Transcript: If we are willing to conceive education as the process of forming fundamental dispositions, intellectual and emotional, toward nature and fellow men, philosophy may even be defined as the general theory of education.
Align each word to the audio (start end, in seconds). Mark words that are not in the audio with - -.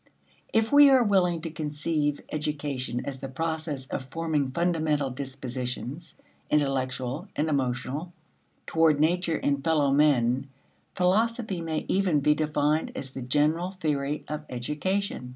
If 0.51 0.71
we 0.71 0.89
are 0.89 1.03
willing 1.03 1.41
to 1.41 1.51
conceive 1.51 2.21
education 2.31 3.05
as 3.05 3.19
the 3.19 3.27
process 3.29 3.85
of 3.85 4.05
forming 4.09 4.49
fundamental 4.49 5.11
dispositions, 5.11 6.15
intellectual 6.49 7.27
and 7.35 7.47
emotional, 7.49 8.11
toward 8.65 8.99
nature 8.99 9.37
and 9.37 9.63
fellow 9.63 9.91
men, 9.91 10.49
philosophy 10.95 11.61
may 11.61 11.85
even 11.87 12.19
be 12.19 12.33
defined 12.33 12.93
as 12.95 13.11
the 13.11 13.21
general 13.21 13.69
theory 13.79 14.23
of 14.27 14.43
education. 14.49 15.29